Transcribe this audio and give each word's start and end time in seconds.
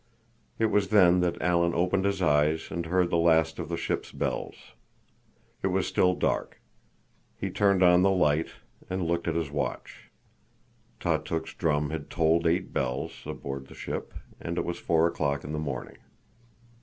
It 0.57 0.71
was 0.71 0.87
then 0.87 1.19
that 1.19 1.39
Alan 1.43 1.75
opened 1.75 2.05
his 2.05 2.23
eyes 2.23 2.69
and 2.71 2.87
heard 2.87 3.11
the 3.11 3.17
last 3.19 3.59
of 3.59 3.69
the 3.69 3.77
ship's 3.77 4.11
bells. 4.11 4.73
It 5.61 5.67
was 5.67 5.85
still 5.85 6.15
dark. 6.15 6.59
He 7.39 7.51
turned 7.51 7.83
on 7.83 8.01
the 8.01 8.09
light 8.09 8.47
and 8.89 9.03
looked 9.03 9.27
at 9.27 9.35
his 9.35 9.51
watch. 9.51 10.09
Tautuk's 10.99 11.53
drum 11.53 11.91
had 11.91 12.09
tolled 12.09 12.47
eight 12.47 12.73
bells, 12.73 13.21
aboard 13.27 13.67
the 13.67 13.75
ship, 13.75 14.11
and 14.39 14.57
it 14.57 14.65
was 14.65 14.79
four 14.79 15.05
o'clock 15.05 15.43
in 15.43 15.51
the 15.51 15.59
morning. 15.59 15.97